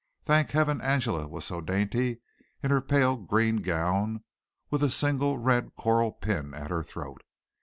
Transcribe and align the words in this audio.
Thank 0.25 0.49
heaven 0.49 0.81
Angela 0.81 1.27
was 1.27 1.45
so 1.45 1.61
dainty 1.61 2.21
in 2.63 2.71
her 2.71 2.81
pale 2.81 3.15
green 3.17 3.57
gown 3.57 4.23
with 4.71 4.81
a 4.81 4.89
single 4.89 5.37
red 5.37 5.75
coral 5.75 6.11
pin 6.13 6.55
at 6.55 6.71
her 6.71 6.81
throat. 6.81 7.21